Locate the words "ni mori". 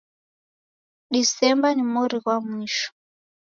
1.73-2.17